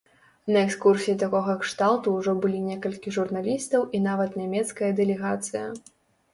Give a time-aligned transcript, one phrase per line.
[0.53, 5.65] На экскурсіі такога кшталту ўжо былі некалькі журналістаў і нават нямецкая дэлегацыя.